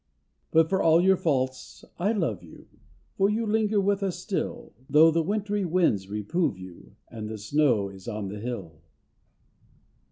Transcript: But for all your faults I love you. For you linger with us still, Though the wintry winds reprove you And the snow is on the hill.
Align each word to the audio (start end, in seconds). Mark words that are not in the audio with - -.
But 0.49 0.67
for 0.67 0.81
all 0.81 0.99
your 0.99 1.15
faults 1.15 1.85
I 1.99 2.11
love 2.11 2.41
you. 2.41 2.65
For 3.13 3.29
you 3.29 3.45
linger 3.45 3.79
with 3.79 4.01
us 4.01 4.17
still, 4.17 4.73
Though 4.89 5.11
the 5.11 5.21
wintry 5.21 5.63
winds 5.63 6.09
reprove 6.09 6.57
you 6.57 6.95
And 7.09 7.29
the 7.29 7.37
snow 7.37 7.87
is 7.89 8.07
on 8.07 8.29
the 8.29 8.39
hill. 8.39 8.81